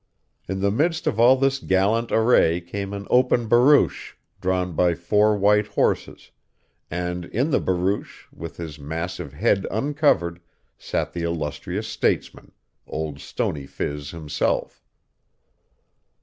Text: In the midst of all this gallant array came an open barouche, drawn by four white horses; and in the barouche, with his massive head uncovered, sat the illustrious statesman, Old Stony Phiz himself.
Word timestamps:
In 0.49 0.61
the 0.61 0.71
midst 0.71 1.05
of 1.05 1.19
all 1.19 1.37
this 1.37 1.59
gallant 1.59 2.11
array 2.11 2.59
came 2.59 2.91
an 2.91 3.05
open 3.11 3.47
barouche, 3.47 4.15
drawn 4.41 4.73
by 4.73 4.95
four 4.95 5.37
white 5.37 5.67
horses; 5.67 6.31
and 6.89 7.25
in 7.25 7.51
the 7.51 7.59
barouche, 7.59 8.25
with 8.33 8.57
his 8.57 8.79
massive 8.79 9.33
head 9.33 9.67
uncovered, 9.69 10.41
sat 10.75 11.13
the 11.13 11.21
illustrious 11.21 11.87
statesman, 11.87 12.51
Old 12.87 13.19
Stony 13.19 13.67
Phiz 13.67 14.09
himself. 14.09 14.83